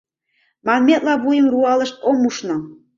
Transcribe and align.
Манметла, 0.67 1.13
вуйым 1.23 1.47
руалышт— 1.53 1.95
ом 2.09 2.17
ушно!.. 2.27 2.57